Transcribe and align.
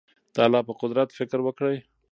د 0.33 0.35
الله 0.45 0.61
په 0.67 0.73
قدرت 0.81 1.09
فکر 1.19 1.39
وکړئ. 1.43 1.77